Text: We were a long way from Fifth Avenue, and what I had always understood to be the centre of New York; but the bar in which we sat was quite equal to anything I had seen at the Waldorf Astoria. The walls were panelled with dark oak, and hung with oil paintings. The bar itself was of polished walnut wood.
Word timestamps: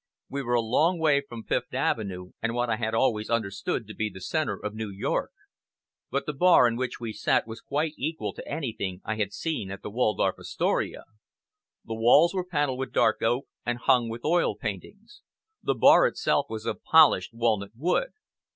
We 0.29 0.41
were 0.41 0.55
a 0.55 0.61
long 0.61 0.97
way 0.97 1.21
from 1.21 1.43
Fifth 1.43 1.75
Avenue, 1.75 2.31
and 2.41 2.55
what 2.55 2.71
I 2.71 2.77
had 2.77 2.95
always 2.95 3.29
understood 3.29 3.85
to 3.85 3.93
be 3.93 4.09
the 4.09 4.19
centre 4.19 4.57
of 4.57 4.73
New 4.73 4.89
York; 4.89 5.29
but 6.09 6.25
the 6.25 6.33
bar 6.33 6.67
in 6.67 6.75
which 6.75 6.99
we 6.99 7.13
sat 7.13 7.45
was 7.45 7.61
quite 7.61 7.93
equal 7.97 8.33
to 8.33 8.47
anything 8.47 9.01
I 9.05 9.17
had 9.17 9.31
seen 9.31 9.69
at 9.69 9.83
the 9.83 9.91
Waldorf 9.91 10.39
Astoria. 10.39 11.03
The 11.85 11.93
walls 11.93 12.33
were 12.33 12.43
panelled 12.43 12.79
with 12.79 12.91
dark 12.93 13.21
oak, 13.21 13.45
and 13.63 13.77
hung 13.77 14.09
with 14.09 14.25
oil 14.25 14.55
paintings. 14.55 15.21
The 15.61 15.75
bar 15.75 16.07
itself 16.07 16.47
was 16.49 16.65
of 16.65 16.81
polished 16.83 17.31
walnut 17.35 17.73
wood. 17.77 18.07